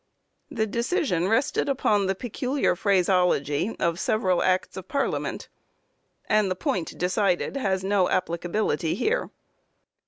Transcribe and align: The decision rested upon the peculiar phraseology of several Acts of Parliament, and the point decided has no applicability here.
The 0.49 0.65
decision 0.65 1.27
rested 1.27 1.69
upon 1.69 2.07
the 2.07 2.15
peculiar 2.15 2.75
phraseology 2.75 3.75
of 3.79 3.99
several 3.99 4.41
Acts 4.41 4.75
of 4.75 4.87
Parliament, 4.87 5.47
and 6.27 6.49
the 6.49 6.55
point 6.55 6.97
decided 6.97 7.55
has 7.55 7.83
no 7.83 8.09
applicability 8.09 8.95
here. 8.95 9.29